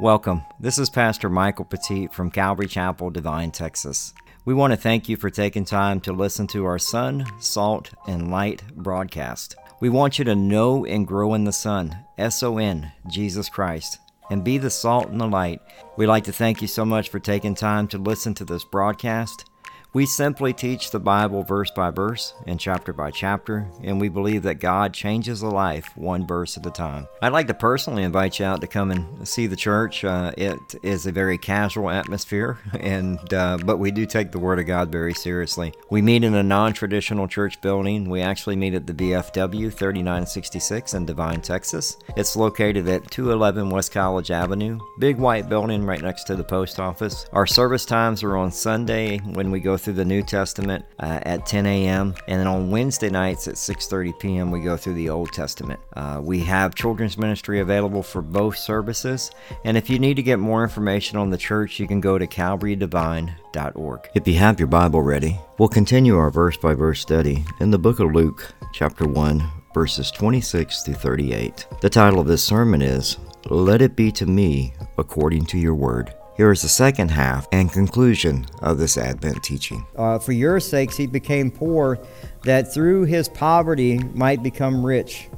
[0.00, 0.46] Welcome.
[0.58, 4.14] This is Pastor Michael Petit from Calvary Chapel, Devine, Texas.
[4.46, 8.30] We want to thank you for taking time to listen to our Sun, Salt, and
[8.30, 9.56] Light broadcast.
[9.78, 13.98] We want you to know and grow in the Sun, S O N, Jesus Christ,
[14.30, 15.60] and be the salt and the light.
[15.98, 19.49] We'd like to thank you so much for taking time to listen to this broadcast.
[19.92, 24.44] We simply teach the Bible verse by verse and chapter by chapter, and we believe
[24.44, 27.08] that God changes a life one verse at a time.
[27.20, 30.04] I'd like to personally invite you out to come and see the church.
[30.04, 34.60] Uh, it is a very casual atmosphere, and uh, but we do take the Word
[34.60, 35.74] of God very seriously.
[35.90, 38.08] We meet in a non-traditional church building.
[38.08, 41.96] We actually meet at the VFW 3966 in Devine, Texas.
[42.16, 46.78] It's located at 211 West College Avenue, big white building right next to the post
[46.78, 47.26] office.
[47.32, 51.46] Our service times are on Sunday when we go through the New Testament uh, at
[51.46, 52.14] 10 a.m.
[52.28, 54.50] and then on Wednesday nights at 6:30 p.m.
[54.50, 55.80] we go through the Old Testament.
[55.94, 59.30] Uh, we have children's ministry available for both services,
[59.64, 62.26] and if you need to get more information on the church, you can go to
[62.26, 64.08] calvarydivine.org.
[64.14, 67.78] If you have your Bible ready, we'll continue our verse by verse study in the
[67.78, 69.42] book of Luke, chapter 1,
[69.74, 71.66] verses 26 through 38.
[71.80, 76.14] The title of this sermon is Let It Be to Me According to Your Word.
[76.36, 79.86] Here is the second half and conclusion of this Advent teaching.
[79.96, 81.98] Uh, for your sakes, he became poor,
[82.44, 85.28] that through his poverty might become rich.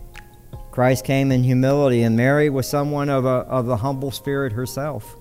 [0.70, 5.16] Christ came in humility, and Mary was someone of, a, of the humble spirit herself.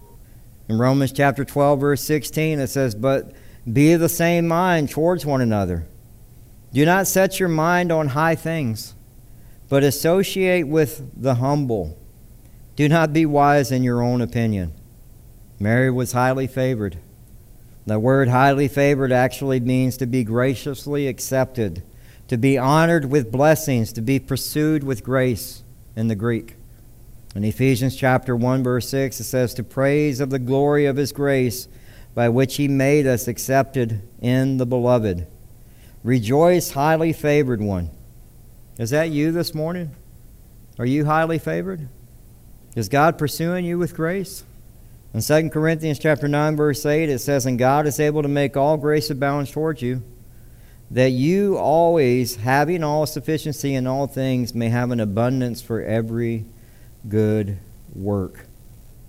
[0.69, 3.33] In Romans chapter 12, verse 16, it says, But
[3.71, 5.87] be of the same mind towards one another.
[6.73, 8.95] Do not set your mind on high things,
[9.67, 11.97] but associate with the humble.
[12.75, 14.73] Do not be wise in your own opinion.
[15.61, 16.97] Mary was highly favored.
[17.85, 21.83] The word highly favored actually means to be graciously accepted,
[22.29, 25.63] to be honored with blessings, to be pursued with grace
[25.95, 26.55] in the Greek.
[27.35, 31.11] In Ephesians chapter 1 verse 6 it says to praise of the glory of his
[31.11, 31.67] grace
[32.15, 35.27] by which he made us accepted in the beloved.
[36.03, 37.91] Rejoice highly favored one.
[38.79, 39.95] Is that you this morning?
[40.79, 41.87] Are you highly favored?
[42.75, 44.43] Is God pursuing you with grace?
[45.13, 48.55] In 2 Corinthians chapter 9 verse 8 it says and God is able to make
[48.55, 50.03] all grace abound towards you
[50.89, 56.45] that you always having all sufficiency in all things may have an abundance for every
[57.07, 57.57] good
[57.93, 58.45] work.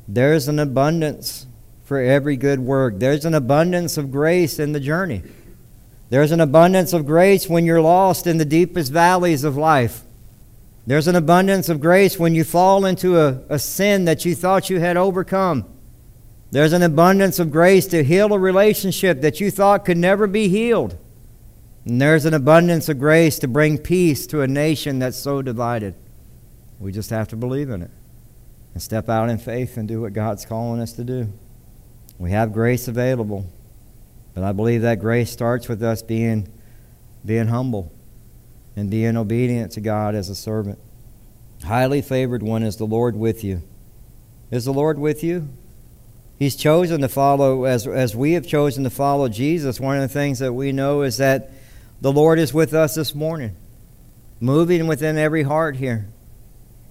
[0.07, 1.47] There's an abundance
[1.85, 2.99] for every good work.
[2.99, 5.23] There's an abundance of grace in the journey.
[6.11, 10.03] There's an abundance of grace when you're lost in the deepest valleys of life.
[10.87, 14.71] There's an abundance of grace when you fall into a, a sin that you thought
[14.71, 15.65] you had overcome.
[16.53, 20.49] There's an abundance of grace to heal a relationship that you thought could never be
[20.49, 20.99] healed.
[21.87, 25.95] And there's an abundance of grace to bring peace to a nation that's so divided.
[26.79, 27.91] We just have to believe in it
[28.75, 31.33] and step out in faith and do what God's calling us to do.
[32.19, 33.47] We have grace available,
[34.35, 36.49] but I believe that grace starts with us being,
[37.25, 37.91] being humble
[38.77, 40.79] and being obedient to God as a servant.
[41.65, 43.63] Highly favored one is the Lord with you.
[44.51, 45.49] Is the Lord with you?
[46.43, 49.79] He's chosen to follow, as, as we have chosen to follow Jesus.
[49.79, 51.53] One of the things that we know is that
[52.01, 53.55] the Lord is with us this morning,
[54.41, 56.09] moving within every heart here.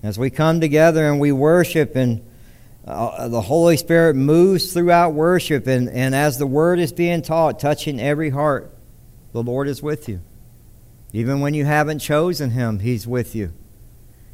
[0.03, 2.25] As we come together and we worship, and
[2.87, 7.59] uh, the Holy Spirit moves throughout worship, and, and as the Word is being taught,
[7.59, 8.73] touching every heart,
[9.33, 10.21] the Lord is with you.
[11.11, 13.51] Even when you haven't chosen Him, He's with you.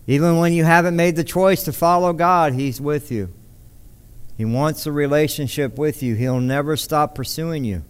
[0.06, 3.34] Even when you haven't made the choice to follow God, He's with you.
[4.38, 6.14] He wants a relationship with you.
[6.14, 7.84] He'll never stop pursuing you.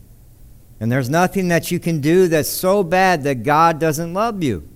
[0.80, 4.68] And there's nothing that you can do that's so bad that God doesn't love you.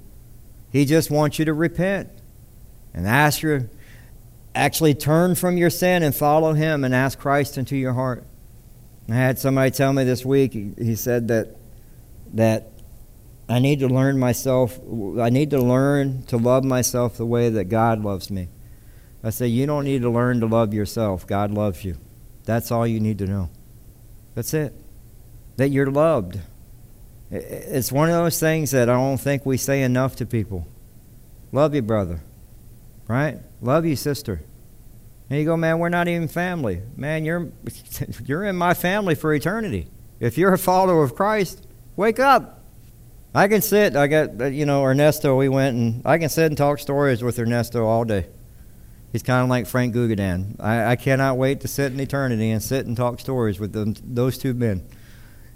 [0.72, 2.10] He just wants you to repent
[2.94, 3.70] and ask your
[4.54, 8.26] actually turn from your sin and follow him and ask Christ into your heart.
[9.10, 11.56] I had somebody tell me this week he, he said that
[12.34, 12.70] that
[13.48, 14.80] I need to learn myself
[15.20, 18.50] I need to learn to love myself the way that God loves me.
[19.24, 21.28] I say, you don't need to learn to love yourself.
[21.28, 21.98] God loves you.
[22.46, 23.50] That's all you need to know.
[24.34, 24.74] That's it.
[25.58, 26.40] That you're loved.
[27.30, 30.68] It's one of those things that I don't think we say enough to people.
[31.52, 32.22] Love you, brother.
[33.08, 33.40] Right?
[33.62, 34.42] Love you, sister.
[35.30, 36.82] And you go, man, we're not even family.
[36.98, 37.52] Man, you're,
[38.26, 39.88] you're in my family for eternity.
[40.20, 42.64] If you're a follower of Christ, wake up.
[43.34, 46.48] I can sit, I got, uh, you know, Ernesto, we went and I can sit
[46.48, 48.28] and talk stories with Ernesto all day.
[49.12, 50.56] He's kind of like Frank Gugadan.
[50.60, 53.94] I, I, cannot wait to sit in eternity and sit and talk stories with them,
[54.04, 54.88] those two men.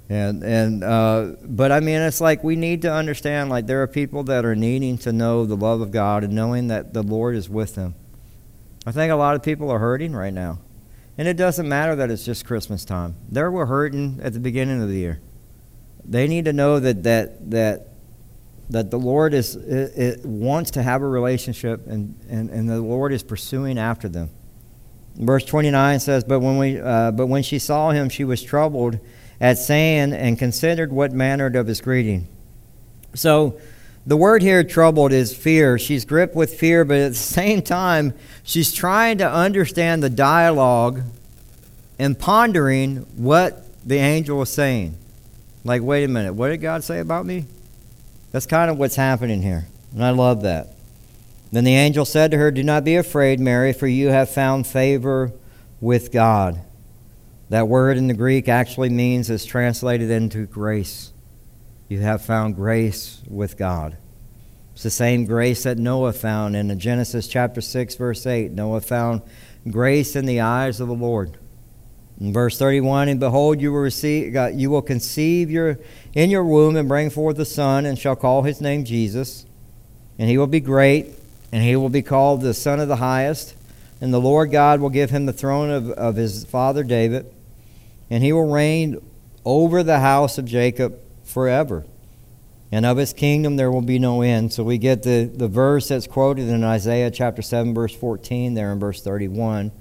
[0.07, 3.87] And and uh, but I mean, it's like we need to understand like there are
[3.87, 7.35] people that are needing to know the love of God and knowing that the Lord
[7.35, 7.95] is with them.
[8.85, 10.59] I think a lot of people are hurting right now.
[11.17, 13.15] And it doesn't matter that it's just Christmas time.
[13.31, 15.21] They were hurting at the beginning of the year.
[16.03, 17.87] They need to know that that that
[18.69, 22.81] that the Lord is it, it wants to have a relationship and, and, and the
[22.81, 24.29] Lord is pursuing after them.
[25.15, 28.99] Verse 29 says, But when, we, uh, but when she saw him, she was troubled
[29.39, 32.27] at saying and considered what manner of his greeting.
[33.13, 33.59] So
[34.05, 35.79] the word here, troubled, is fear.
[35.79, 38.13] She's gripped with fear, but at the same time,
[38.43, 41.01] she's trying to understand the dialogue
[41.97, 44.97] and pondering what the angel was saying.
[45.63, 47.45] Like, wait a minute, what did God say about me?
[48.35, 49.65] That's kind of what's happening here.
[49.93, 50.75] And I love that.
[51.53, 54.67] Then the angel said to her, Do not be afraid, Mary, for you have found
[54.67, 55.31] favor
[55.79, 56.59] with God.
[57.47, 61.13] That word in the Greek actually means, is translated into grace.
[61.87, 63.95] You have found grace with God.
[64.73, 68.51] It's the same grace that Noah found in Genesis chapter 6, verse 8.
[68.51, 69.21] Noah found
[69.71, 71.37] grace in the eyes of the Lord.
[72.19, 75.79] In verse 31, and behold, you will receive, you will conceive your,
[76.13, 79.45] in your womb and bring forth a son, and shall call his name Jesus.
[80.17, 81.13] And he will be great,
[81.51, 83.55] and he will be called the Son of the Highest.
[83.99, 87.25] And the Lord God will give him the throne of, of his father David,
[88.09, 89.01] and he will reign
[89.43, 91.85] over the house of Jacob forever.
[92.71, 94.53] And of his kingdom there will be no end.
[94.53, 98.71] So we get the, the verse that's quoted in Isaiah chapter 7, verse 14, there
[98.71, 99.71] in verse 31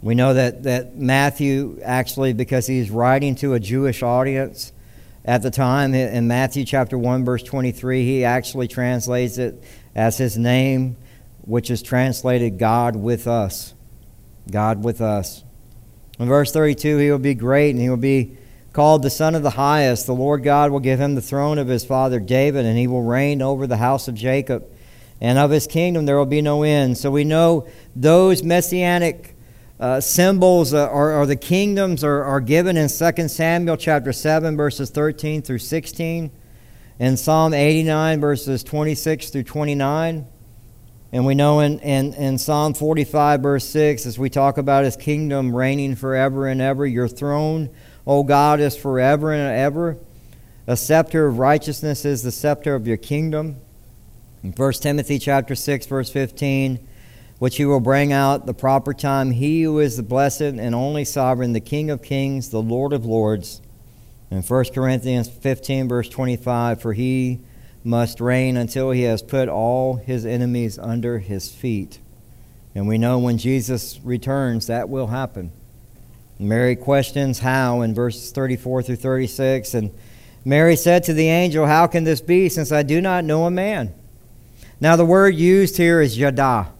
[0.00, 4.72] we know that, that Matthew actually, because he's writing to a Jewish audience
[5.24, 9.62] at the time, in Matthew chapter 1, verse 23, he actually translates it
[9.94, 10.96] as his name,
[11.42, 13.74] which is translated God with us.
[14.50, 15.44] God with us.
[16.18, 18.38] In verse 32, he will be great and he will be
[18.72, 20.06] called the Son of the Highest.
[20.06, 23.02] The Lord God will give him the throne of his father David, and he will
[23.02, 24.64] reign over the house of Jacob.
[25.20, 26.96] And of his kingdom there will be no end.
[26.96, 29.34] So we know those messianic
[29.80, 34.56] uh, symbols uh, or, or, the kingdoms are, are given in 2 Samuel chapter 7,
[34.56, 36.32] verses 13 through 16,
[36.98, 40.26] in Psalm 89, verses 26 through 29.
[41.12, 44.96] And we know in, in, in Psalm 45, verse 6, as we talk about his
[44.96, 47.70] kingdom reigning forever and ever, your throne,
[48.06, 49.96] O God, is forever and ever.
[50.66, 53.56] A scepter of righteousness is the scepter of your kingdom.
[54.42, 56.87] In 1 Timothy chapter 6, verse 15,
[57.38, 59.30] which he will bring out the proper time.
[59.30, 63.06] He who is the blessed and only sovereign, the King of kings, the Lord of
[63.06, 63.60] lords.
[64.30, 67.40] In 1 Corinthians 15, verse 25, for he
[67.84, 72.00] must reign until he has put all his enemies under his feet.
[72.74, 75.52] And we know when Jesus returns, that will happen.
[76.38, 79.74] Mary questions how in verses 34 through 36.
[79.74, 79.90] And
[80.44, 83.50] Mary said to the angel, How can this be, since I do not know a
[83.50, 83.94] man?
[84.80, 86.72] Now, the word used here is yada.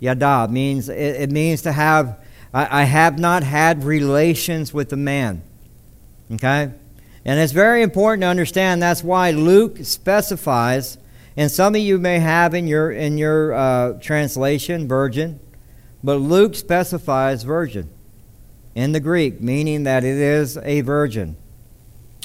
[0.00, 2.18] Yada means it, it means to have.
[2.52, 5.42] I, I have not had relations with a man.
[6.32, 6.72] Okay,
[7.24, 8.82] and it's very important to understand.
[8.82, 10.98] That's why Luke specifies,
[11.36, 15.40] and some of you may have in your in your uh, translation virgin,
[16.02, 17.90] but Luke specifies virgin
[18.74, 21.36] in the Greek, meaning that it is a virgin.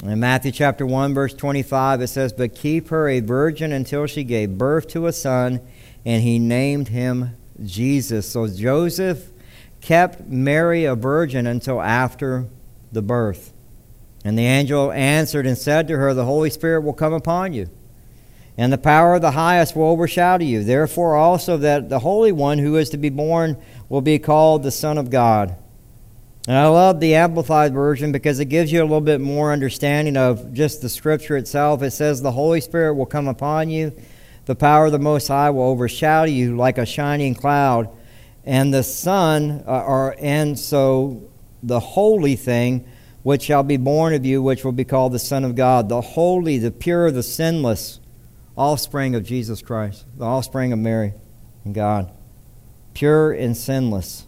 [0.04, 4.24] In Matthew chapter 1, verse 25, it says, But keep her a virgin until she
[4.24, 5.60] gave birth to a son,
[6.04, 8.28] and he named him Jesus.
[8.28, 9.30] So Joseph
[9.80, 12.46] kept Mary a virgin until after
[12.92, 13.52] the birth.
[14.24, 17.68] And the angel answered and said to her, The Holy Spirit will come upon you,
[18.56, 20.62] and the power of the highest will overshadow you.
[20.62, 24.70] Therefore, also, that the Holy One who is to be born will be called the
[24.70, 25.56] Son of God.
[26.46, 30.16] And I love the Amplified Version because it gives you a little bit more understanding
[30.16, 31.82] of just the Scripture itself.
[31.82, 33.92] It says, The Holy Spirit will come upon you
[34.44, 37.88] the power of the Most High will overshadow you like a shining cloud,
[38.44, 41.30] and the Son, uh, or, and so
[41.62, 42.86] the holy thing
[43.22, 46.00] which shall be born of you, which will be called the Son of God, the
[46.00, 48.00] holy, the pure, the sinless
[48.56, 51.14] offspring of Jesus Christ, the offspring of Mary
[51.64, 52.12] and God,
[52.94, 54.26] pure and sinless.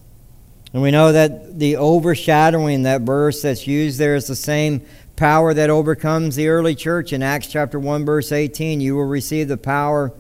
[0.73, 4.85] And we know that the overshadowing, that verse that's used there, is the same
[5.17, 9.49] power that overcomes the early church in Acts chapter 1 verse 18 you will receive
[9.49, 10.13] the power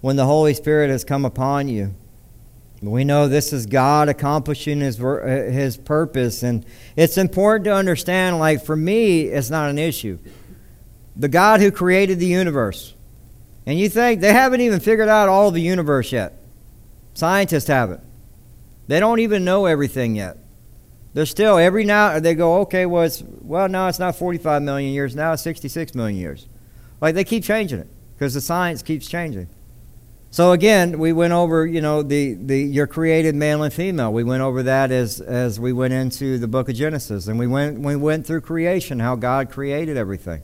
[0.00, 1.94] when the Holy Spirit has come upon you.
[2.82, 6.64] We know this is God accomplishing his uh, his purpose and
[6.96, 10.18] it's important to understand like for me it's not an issue.
[11.14, 12.94] The God who created the universe.
[13.66, 16.40] And you think they haven't even figured out all the universe yet.
[17.12, 18.02] Scientists haven't.
[18.88, 20.38] They don't even know everything yet.
[21.12, 24.92] They're still every now they go, okay, well it's well no, it's not 45 million
[24.92, 26.46] years now, it's 66 million years.
[27.00, 29.48] Like they keep changing it because the science keeps changing.
[30.32, 34.12] So again, we went over, you know, the, the you're created male and female.
[34.12, 37.48] We went over that as as we went into the book of Genesis, and we
[37.48, 40.42] went we went through creation, how God created everything.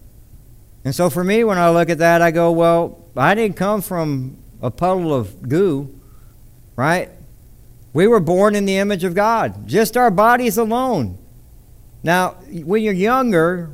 [0.84, 3.80] And so for me, when I look at that, I go, well, I didn't come
[3.80, 6.00] from a puddle of goo,
[6.74, 7.10] right?
[7.96, 11.16] We were born in the image of God, just our bodies alone.
[12.02, 13.70] Now, when you're younger,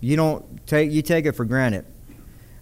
[0.00, 1.84] you don't take you take it for granted.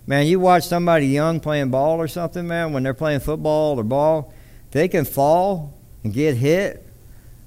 [0.04, 3.84] Man, you watch somebody young playing ball or something, man, when they're playing football or
[3.84, 4.34] ball,
[4.72, 6.84] they can fall and get hit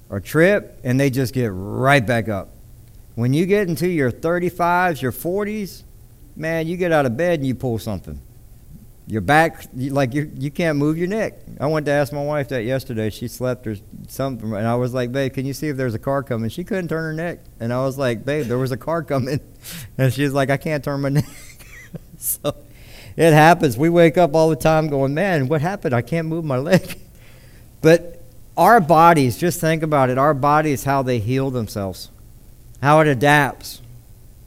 [0.08, 2.48] or trip and they just get right back up.
[3.14, 5.82] When you get into your 35s, your 40s,
[6.34, 8.22] man, you get out of bed and you pull something.
[9.08, 11.40] Your back, like you, you can't move your neck.
[11.58, 13.08] I went to ask my wife that yesterday.
[13.08, 13.74] She slept or
[14.06, 16.62] something, and I was like, "Babe, can you see if there's a car coming?" She
[16.62, 19.40] couldn't turn her neck, and I was like, "Babe, there was a car coming,"
[19.98, 21.24] and she's like, "I can't turn my neck."
[22.18, 22.54] so
[23.16, 23.78] it happens.
[23.78, 25.94] We wake up all the time going, "Man, what happened?
[25.94, 26.98] I can't move my leg."
[27.80, 28.20] but
[28.58, 30.18] our bodies, just think about it.
[30.18, 32.10] Our bodies, how they heal themselves,
[32.82, 33.80] how it adapts,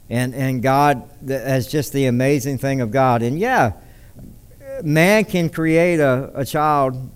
[0.08, 3.22] and and God as just the amazing thing of God.
[3.22, 3.72] And yeah
[4.84, 7.10] man can create a, a child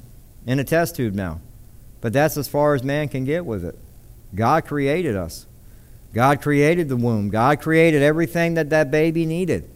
[0.46, 1.40] in a test tube now,
[2.00, 3.78] but that's as far as man can get with it.
[4.34, 5.46] God created us.
[6.14, 7.28] God created the womb.
[7.28, 9.68] God created everything that that baby needed,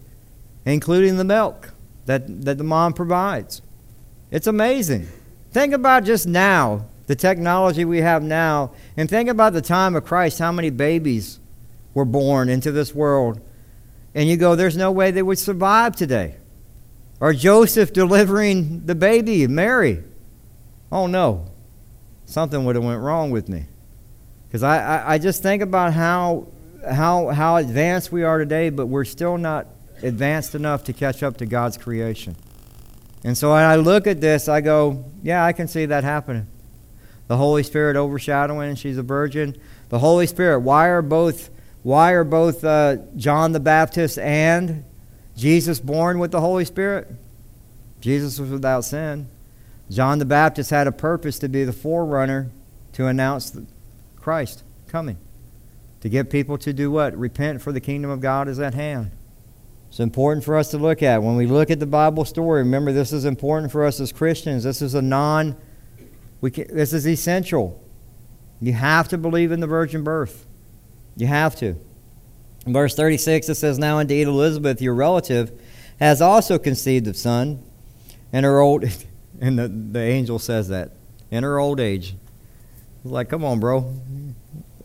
[0.64, 1.73] including the milk
[2.06, 3.62] that, that the mom provides.
[4.30, 5.09] It's amazing.
[5.50, 10.04] Think about just now, the technology we have now, and think about the time of
[10.04, 11.40] Christ, how many babies
[11.92, 13.40] were born into this world.
[14.14, 16.37] And you go, there's no way they would survive today.
[17.21, 20.03] Or Joseph delivering the baby, Mary.
[20.91, 21.47] Oh no,
[22.25, 23.67] something would have went wrong with me.
[24.49, 26.49] Because I, I, I just think about how,
[26.91, 29.69] how, how advanced we are today, but we're still not
[30.03, 32.35] advanced enough to catch up to God's creation.
[33.23, 36.49] And so when I look at this, I go, yeah, I can see that happening.
[37.29, 39.61] The Holy Spirit overshadowing, she's a virgin.
[39.91, 41.50] The Holy Spirit, why are both,
[41.83, 44.85] why are both uh, John the Baptist and
[45.40, 47.11] Jesus born with the Holy Spirit?
[48.02, 49.26] Jesus was without sin.
[49.88, 52.50] John the Baptist had a purpose to be the forerunner
[52.92, 53.59] to announce
[54.16, 55.16] Christ coming.
[56.02, 57.16] To get people to do what?
[57.16, 59.12] Repent, for the kingdom of God is at hand.
[59.88, 61.23] It's important for us to look at.
[61.23, 64.62] When we look at the Bible story, remember this is important for us as Christians.
[64.62, 65.56] This is a non,
[66.42, 67.82] we can, this is essential.
[68.61, 70.47] You have to believe in the virgin birth.
[71.16, 71.76] You have to.
[72.67, 75.59] Verse 36, it says, Now indeed Elizabeth, your relative,
[75.99, 77.62] has also conceived a son
[78.33, 78.85] in her old
[79.40, 80.93] and the, the angel says that.
[81.31, 82.14] In her old age.
[83.02, 83.95] It's like, come on, bro.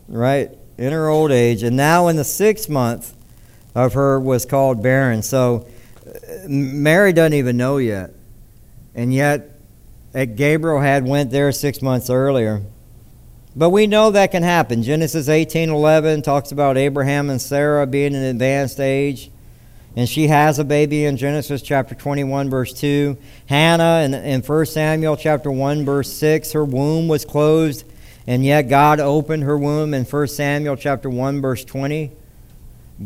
[0.08, 0.50] Right?
[0.78, 1.62] In her old age.
[1.62, 3.14] And now in the sixth month
[3.74, 5.22] of her was called barren.
[5.22, 5.66] So
[6.06, 8.12] uh, Mary doesn't even know yet.
[8.94, 9.60] And yet
[10.14, 12.62] uh, Gabriel had went there six months earlier.
[13.58, 14.82] But we know that can happen.
[14.82, 19.30] Genesis 18:11 talks about Abraham and Sarah being in advanced age,
[19.96, 23.16] and she has a baby in Genesis chapter 21 verse 2.
[23.46, 27.84] Hannah in, in 1 Samuel chapter 1 verse 6, her womb was closed,
[28.26, 32.12] and yet God opened her womb in 1 Samuel chapter 1 verse 20.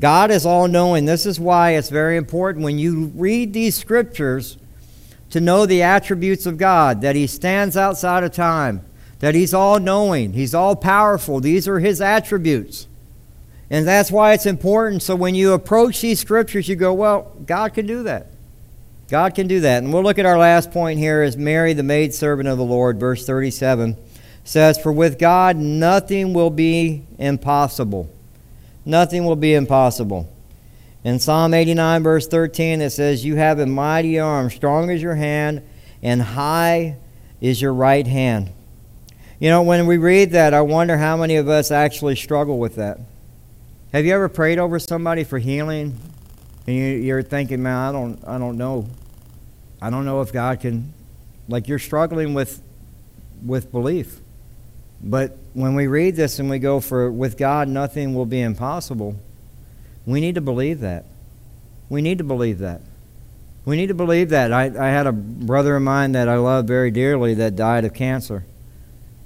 [0.01, 1.05] God is all knowing.
[1.05, 4.59] This is why it's very important when you read these scriptures
[5.31, 8.85] to know the attributes of God, that He stands outside of time
[9.21, 11.41] that He's all knowing, He's all powerful.
[11.41, 12.87] These are His attributes.
[13.71, 15.03] And that's why it's important.
[15.03, 18.27] So when you approach these scriptures, you go, well, God can do that.
[19.09, 19.83] God can do that.
[19.83, 22.99] And we'll look at our last point here is Mary, the maidservant of the Lord,
[22.99, 23.97] verse 37
[24.45, 28.09] says, For with God nothing will be impossible.
[28.85, 30.29] Nothing will be impossible.
[31.05, 35.15] In Psalm 89, verse 13, it says, You have a mighty arm, strong as your
[35.15, 35.63] hand,
[36.03, 36.97] and high
[37.41, 38.51] is your right hand.
[39.41, 42.77] You know, when we read that, I wonder how many of us actually struggle with
[42.77, 43.01] that.
[43.91, 45.99] Have you ever prayed over somebody for healing,
[46.67, 48.87] and you, are thinking, "Man, I don't, I don't know,
[49.81, 50.93] I don't know if God can."
[51.49, 52.63] Like you're struggling with,
[53.45, 54.21] with belief.
[55.03, 59.17] But when we read this and we go for with God, nothing will be impossible.
[60.05, 61.07] We need to believe that.
[61.89, 62.83] We need to believe that.
[63.65, 64.53] We need to believe that.
[64.53, 67.95] I, I had a brother of mine that I love very dearly that died of
[67.95, 68.45] cancer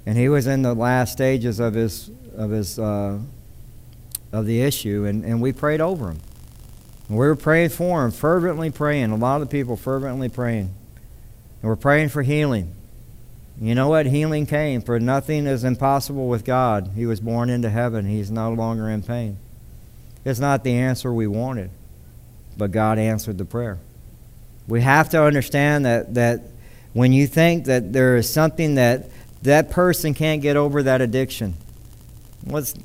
[0.05, 3.19] and he was in the last stages of his of his uh,
[4.31, 6.19] of the issue, and, and we prayed over him.
[7.07, 9.11] And we were praying for him, fervently praying.
[9.11, 10.73] A lot of people fervently praying,
[11.61, 12.73] and we're praying for healing.
[13.59, 14.05] You know what?
[14.05, 16.91] Healing came, for nothing is impossible with God.
[16.95, 18.05] He was born into heaven.
[18.05, 19.37] He's no longer in pain.
[20.25, 21.69] It's not the answer we wanted,
[22.57, 23.77] but God answered the prayer.
[24.67, 26.41] We have to understand that that
[26.93, 29.09] when you think that there is something that
[29.45, 31.55] that person can't get over that addiction.
[32.45, 32.75] Well, it's,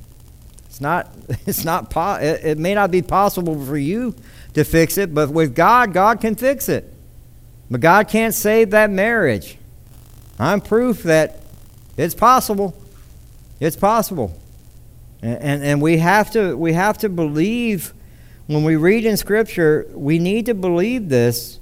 [0.67, 1.15] it's not.
[1.47, 1.91] It's not.
[1.91, 4.15] Po- it, it may not be possible for you
[4.55, 6.93] to fix it, but with God, God can fix it.
[7.71, 9.59] But God can't save that marriage.
[10.39, 11.41] I'm proof that
[11.97, 12.75] it's possible.
[13.61, 14.37] It's possible.
[15.23, 17.93] And, and, and, we, have to, we have to believe,
[18.47, 21.60] when we read in Scripture, we need to believe this.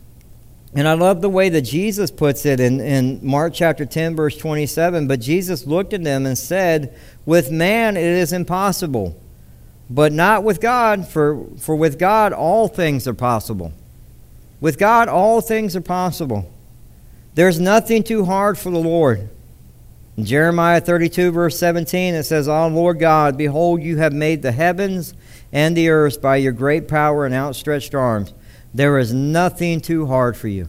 [0.74, 4.36] And I love the way that Jesus puts it in, in Mark chapter 10, verse
[4.36, 5.08] 27.
[5.08, 9.18] But Jesus looked at them and said, With man it is impossible,
[9.88, 13.72] but not with God, for, for with God all things are possible.
[14.60, 16.50] With God all things are possible.
[17.34, 19.30] There's nothing too hard for the Lord.
[20.18, 24.50] In Jeremiah 32, verse 17, it says, O Lord God, behold, you have made the
[24.50, 25.14] heavens
[25.52, 28.34] and the earth by your great power and outstretched arms.
[28.74, 30.68] There is nothing too hard for you.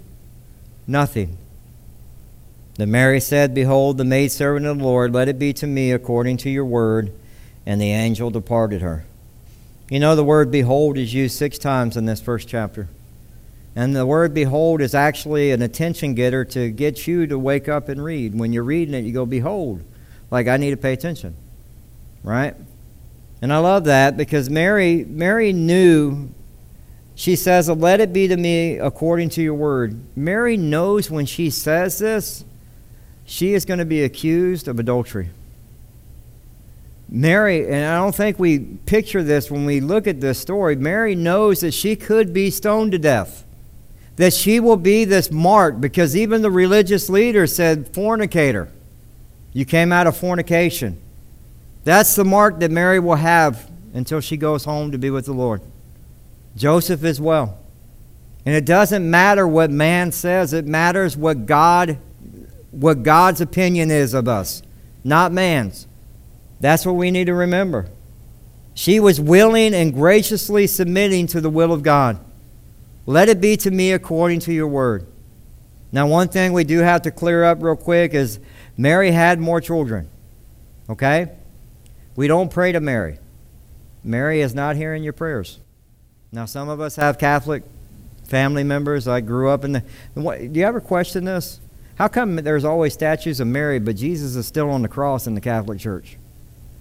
[0.87, 1.37] Nothing.
[2.75, 6.37] Then Mary said, Behold, the maidservant of the Lord, let it be to me according
[6.37, 7.11] to your word.
[7.65, 9.05] And the angel departed her.
[9.89, 12.87] You know, the word behold is used six times in this first chapter.
[13.75, 17.89] And the word behold is actually an attention getter to get you to wake up
[17.89, 18.37] and read.
[18.37, 19.83] When you're reading it, you go, Behold.
[20.31, 21.35] Like, I need to pay attention.
[22.23, 22.55] Right?
[23.41, 26.29] And I love that because Mary, Mary knew
[27.19, 29.99] she says, Let it be to me according to your word.
[30.15, 32.45] Mary knows when she says this,
[33.25, 35.29] she is going to be accused of adultery.
[37.09, 41.13] Mary, and I don't think we picture this when we look at this story, Mary
[41.13, 43.43] knows that she could be stoned to death.
[44.15, 48.71] That she will be this mark because even the religious leader said, fornicator.
[49.51, 51.01] You came out of fornication.
[51.83, 55.33] That's the mark that Mary will have until she goes home to be with the
[55.33, 55.61] Lord.
[56.59, 57.57] Joseph as well.
[58.45, 61.97] And it doesn't matter what man says, it matters what God
[62.71, 64.61] what God's opinion is of us,
[65.03, 65.87] not man's.
[66.59, 67.89] That's what we need to remember.
[68.75, 72.19] She was willing and graciously submitting to the will of God.
[73.05, 75.07] Let it be to me according to your word.
[75.91, 78.39] Now, one thing we do have to clear up real quick is
[78.77, 80.09] Mary had more children.
[80.87, 81.31] Okay?
[82.15, 83.17] We don't pray to Mary.
[84.03, 85.59] Mary is not hearing your prayers.
[86.31, 87.63] Now, some of us have Catholic
[88.25, 89.07] family members.
[89.07, 89.83] I grew up in the.
[90.13, 91.59] What, do you ever question this?
[91.95, 95.35] How come there's always statues of Mary, but Jesus is still on the cross in
[95.35, 96.17] the Catholic Church?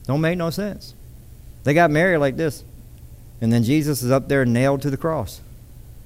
[0.05, 0.95] Don't make no sense.
[1.65, 2.63] They got Mary like this,
[3.41, 5.41] and then Jesus is up there nailed to the cross.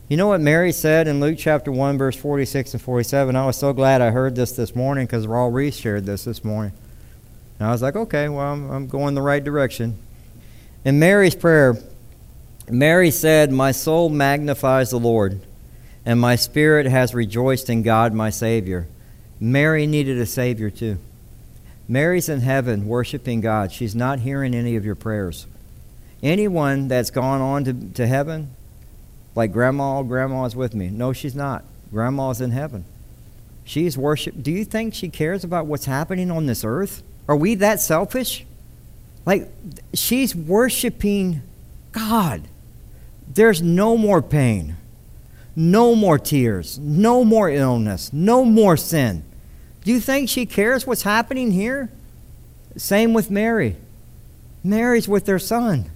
[0.09, 3.37] You know what Mary said in Luke chapter 1, verse 46 and 47?
[3.37, 6.45] I was so glad I heard this this morning because Raul Ries shared this this
[6.45, 6.73] morning.
[7.59, 9.99] And I was like, okay, well, I'm, I'm going the right direction.
[10.85, 11.77] In Mary's prayer,
[12.69, 15.41] Mary said, My soul magnifies the Lord,
[16.05, 18.87] and my spirit has rejoiced in God my Savior.
[19.41, 20.99] Mary needed a Savior too.
[21.89, 23.73] Mary's in heaven worshiping God.
[23.73, 25.47] She's not hearing any of your prayers.
[26.23, 28.55] Anyone that's gone on to, to heaven,
[29.35, 30.89] like grandma, grandma's with me.
[30.89, 31.65] No, she's not.
[31.91, 32.85] Grandma's in heaven.
[33.65, 34.43] She's worship.
[34.43, 37.03] Do you think she cares about what's happening on this earth?
[37.29, 38.45] Are we that selfish?
[39.27, 39.49] Like,
[39.95, 41.43] she's worshiping
[41.93, 42.49] God.
[43.35, 44.77] There's no more pain,
[45.57, 49.25] no more tears, no more illness, no more sin.
[49.85, 51.91] Do you think she cares what's happening here?
[52.77, 53.77] Same with Mary.
[54.63, 55.91] Mary's with her son.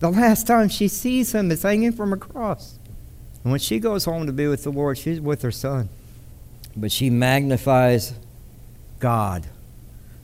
[0.00, 2.78] The last time she sees him is hanging from a cross.
[3.42, 5.88] And when she goes home to be with the Lord, she's with her son.
[6.76, 8.14] But she magnifies
[9.00, 9.46] God.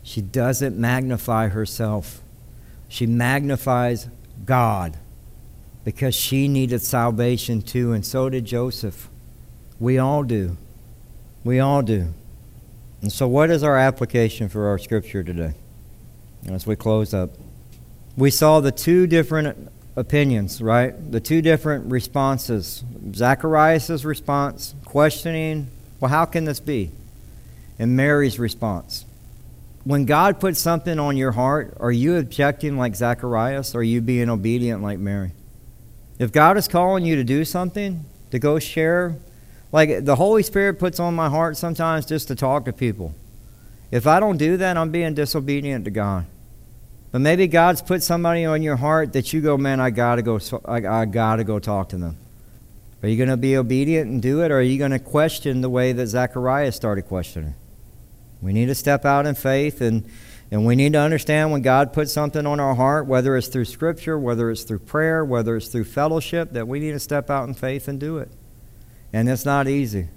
[0.03, 2.23] She doesn't magnify herself.
[2.89, 4.09] She magnifies
[4.45, 4.97] God
[5.89, 9.09] because she needed salvation too, and so did Joseph.
[9.81, 10.59] We all do.
[11.45, 12.13] We all do.
[13.01, 15.55] And so, what is our application for our scripture today?
[16.47, 17.31] As we close up,
[18.19, 20.93] we saw the two different opinions, right?
[21.11, 22.85] The two different responses.
[23.15, 25.69] Zacharias' response, questioning,
[26.01, 26.91] well, how can this be?
[27.79, 29.07] And Mary's response.
[29.85, 34.03] When God puts something on your heart, are you objecting like Zacharias, or are you
[34.03, 35.33] being obedient like Mary?
[36.19, 39.17] If God is calling you to do something, to go share,
[39.71, 43.15] like the Holy Spirit puts on my heart sometimes just to talk to people.
[43.91, 46.27] If I don't do that, I'm being disobedient to God.
[47.13, 50.39] But maybe God's put somebody on your heart that you go, man, I gotta go.
[50.65, 52.19] I, I gotta go talk to them.
[53.03, 55.61] Are you going to be obedient and do it, or are you going to question
[55.61, 57.55] the way that Zachariah started questioning?
[58.43, 60.05] We need to step out in faith and
[60.51, 63.67] and we need to understand when God puts something on our heart, whether it's through
[63.67, 67.47] Scripture, whether it's through prayer, whether it's through fellowship, that we need to step out
[67.47, 68.31] in faith and do it.
[69.13, 70.09] And it's not easy.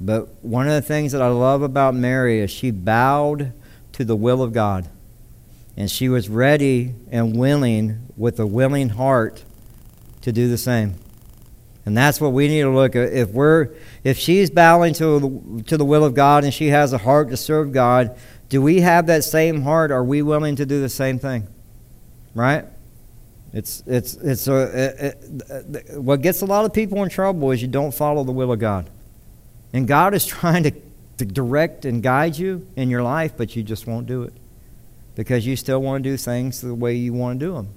[0.00, 3.52] But one of the things that I love about Mary is she bowed
[3.92, 4.88] to the will of God.
[5.76, 9.44] And she was ready and willing with a willing heart
[10.22, 10.94] to do the same.
[11.84, 13.12] And that's what we need to look at.
[13.12, 13.70] If we're
[14.04, 17.36] if she's bowing to to the will of God and she has a heart to
[17.36, 18.16] serve God,
[18.52, 19.90] do we have that same heart?
[19.90, 21.48] Are we willing to do the same thing?
[22.34, 22.66] Right?
[23.54, 25.16] It's it's it's a, it,
[25.48, 28.52] it, what gets a lot of people in trouble is you don't follow the will
[28.52, 28.90] of God.
[29.72, 30.72] And God is trying to,
[31.16, 34.34] to direct and guide you in your life, but you just won't do it
[35.14, 37.68] because you still want to do things the way you want to do them.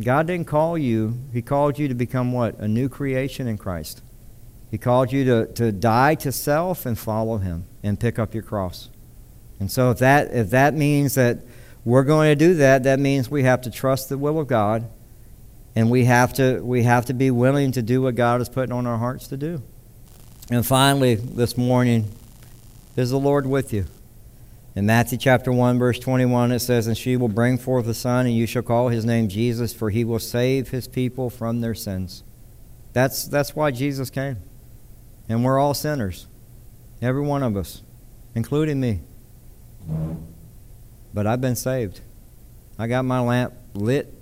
[0.00, 2.58] God didn't call you, He called you to become what?
[2.58, 4.00] A new creation in Christ.
[4.70, 8.42] He called you to, to die to self and follow Him and pick up your
[8.42, 8.88] cross.
[9.62, 11.38] And so if that, if that means that
[11.84, 14.90] we're going to do that, that means we have to trust the will of God
[15.76, 18.72] and we have to, we have to be willing to do what God has put
[18.72, 19.62] on our hearts to do.
[20.50, 22.10] And finally, this morning,
[22.96, 23.86] is the Lord with you?
[24.74, 28.26] In Matthew chapter 1, verse 21, it says, And she will bring forth a son,
[28.26, 31.76] and you shall call his name Jesus, for he will save his people from their
[31.76, 32.24] sins.
[32.94, 34.38] That's, that's why Jesus came.
[35.28, 36.26] And we're all sinners,
[37.00, 37.82] every one of us,
[38.34, 39.02] including me.
[41.14, 42.00] But I've been saved.
[42.78, 44.12] I got my lamp lit,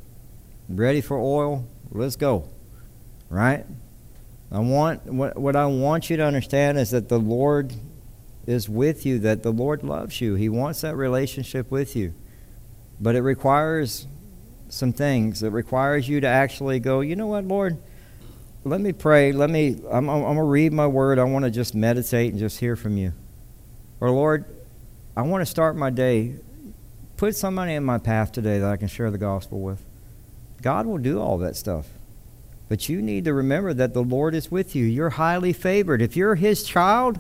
[0.69, 1.67] ready for oil.
[1.91, 2.49] Let's go.
[3.29, 3.65] Right?
[4.53, 7.73] I want what, what I want you to understand is that the Lord
[8.47, 10.35] is with you, that the Lord loves you.
[10.35, 12.15] He wants that relationship with you.
[13.01, 14.07] But it requires
[14.69, 15.43] some things.
[15.43, 17.79] It requires you to actually go, you know what, Lord?
[18.65, 19.33] Let me pray.
[19.33, 21.19] Let me, I'm, I'm, I'm going to read my word.
[21.19, 23.13] I want to just meditate and just hear from you.
[24.01, 24.45] Or, Lord,
[25.17, 26.37] I want to start my day.
[27.17, 29.85] Put somebody in my path today that I can share the gospel with.
[30.63, 31.89] God will do all that stuff.
[32.69, 34.85] But you need to remember that the Lord is with you.
[34.85, 36.01] You're highly favored.
[36.01, 37.19] If you're His child,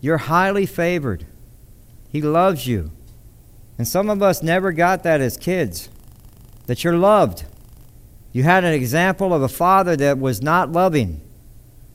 [0.00, 1.26] you're highly favored.
[2.10, 2.90] He loves you.
[3.78, 5.88] And some of us never got that as kids
[6.66, 7.44] that you're loved.
[8.32, 11.20] You had an example of a father that was not loving,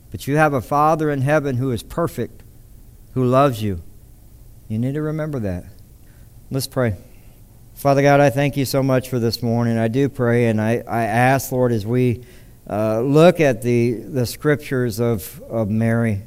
[0.10, 2.44] but you have a father in heaven who is perfect,
[3.14, 3.82] who loves you.
[4.72, 5.66] You need to remember that.
[6.50, 6.96] Let's pray.
[7.76, 9.78] Father God, I thank you so much for this morning.
[9.78, 12.24] I do pray, and I, I ask, Lord, as we
[12.70, 16.24] uh, look at the, the scriptures of, of Mary,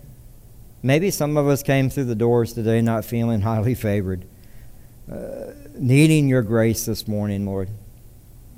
[0.85, 4.27] Maybe some of us came through the doors today not feeling highly favored,
[5.11, 7.71] uh, needing your grace this morning, Lord,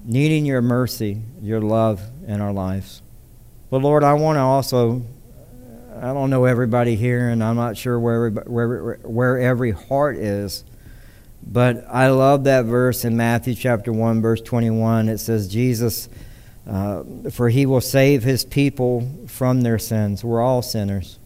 [0.05, 3.01] needing your mercy, your love in our lives.
[3.70, 5.03] But Lord, I want to also,
[6.02, 10.64] I don't know everybody here, and I'm not sure where, where, where every heart is.
[11.46, 15.09] But I love that verse in Matthew chapter 1, verse 21.
[15.09, 16.09] It says, Jesus,
[16.66, 20.24] uh, for he will save his people from their sins.
[20.24, 21.18] We're all sinners.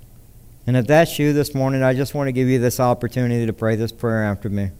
[0.67, 3.53] And if that's you this morning, I just want to give you this opportunity to
[3.53, 4.71] pray this prayer after me.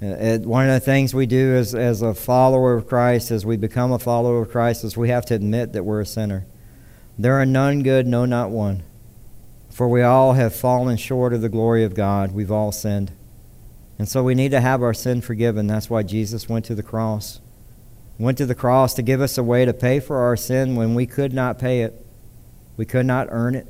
[0.00, 3.56] Uh, one of the things we do as, as a follower of Christ, as we
[3.56, 6.46] become a follower of Christ, is we have to admit that we're a sinner.
[7.18, 8.82] There are none good, no, not one.
[9.70, 12.32] For we all have fallen short of the glory of God.
[12.32, 13.12] We've all sinned.
[13.98, 15.66] And so we need to have our sin forgiven.
[15.66, 17.40] That's why Jesus went to the cross.
[18.18, 20.94] Went to the cross to give us a way to pay for our sin when
[20.94, 22.04] we could not pay it.
[22.76, 23.66] We could not earn it.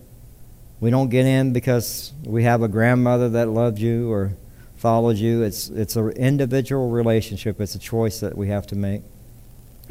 [0.81, 4.37] We don't get in because we have a grandmother that loved you or
[4.75, 5.43] followed you.
[5.43, 9.03] It's, it's an individual relationship, it's a choice that we have to make.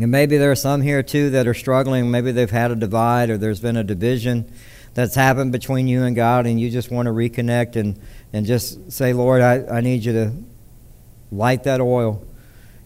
[0.02, 2.10] And maybe there are some here too that are struggling.
[2.10, 4.52] Maybe they've had a divide or there's been a division
[4.94, 7.98] that's happened between you and God, and you just want to reconnect and,
[8.34, 10.34] and just say, Lord, I, I need you to
[11.32, 12.26] light that oil.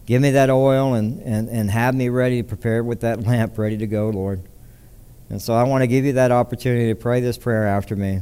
[0.04, 3.78] Give me that oil and, and, and have me ready, prepared with that lamp, ready
[3.78, 4.42] to go, Lord.
[5.30, 8.20] And so I want to give you that opportunity to pray this prayer after me.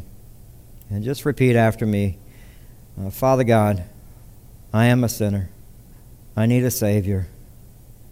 [0.89, 2.19] And just repeat after me
[3.01, 3.83] uh, Father God,
[4.73, 5.51] I am a sinner.
[6.37, 7.27] I need a Savior.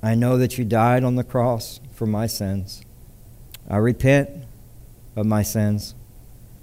[0.03, 2.85] I know that you died on the cross for my sins.
[3.69, 4.31] I repent
[5.15, 5.95] of my sins.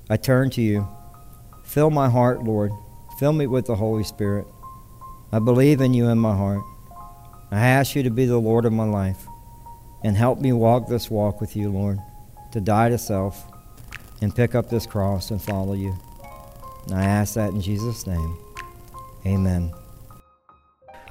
[0.10, 0.88] I turn to you.
[1.64, 2.72] Fill my heart, Lord.
[3.20, 4.48] Fill me with the Holy Spirit.
[5.32, 6.62] I believe in you in my heart.
[7.52, 9.26] I ask you to be the Lord of my life
[10.04, 12.00] and help me walk this walk with you, Lord
[12.52, 13.46] to die to self
[14.22, 15.96] and pick up this cross and follow you.
[16.88, 18.38] And I ask that in Jesus' name.
[19.26, 19.72] Amen.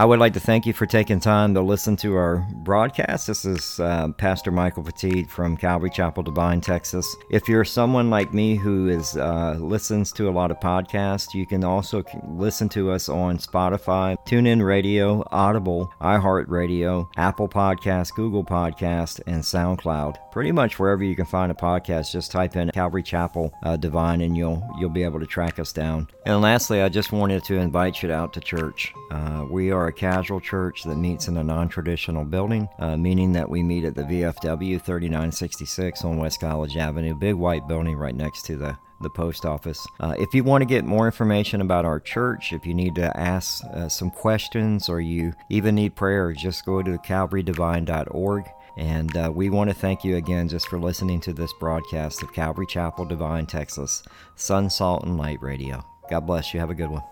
[0.00, 3.26] I would like to thank you for taking time to listen to our broadcast.
[3.26, 7.16] This is uh, Pastor Michael Petit from Calvary Chapel, Devine, Texas.
[7.30, 11.46] If you're someone like me who is uh, listens to a lot of podcasts, you
[11.46, 19.20] can also listen to us on Spotify, TuneIn Radio, Audible, iHeartRadio, Apple Podcast, Google Podcast,
[19.26, 20.30] and SoundCloud.
[20.30, 24.20] Pretty much wherever you can find a podcast, just type in Calvary Chapel uh, Devine,
[24.20, 26.06] and you'll you'll be able to track us down.
[26.24, 28.94] And lastly, I just wanted to invite you out to church.
[29.11, 33.33] Uh, we are a casual church that meets in a non traditional building, uh, meaning
[33.33, 38.14] that we meet at the VFW 3966 on West College Avenue, big white building right
[38.14, 39.87] next to the the post office.
[40.01, 43.16] Uh, if you want to get more information about our church, if you need to
[43.16, 48.44] ask uh, some questions or you even need prayer, just go to calvarydivine.org.
[48.77, 52.33] And uh, we want to thank you again just for listening to this broadcast of
[52.33, 54.03] Calvary Chapel, Devine, Texas,
[54.37, 55.85] Sun, Salt, and Light Radio.
[56.09, 56.61] God bless you.
[56.61, 57.03] Have a good one.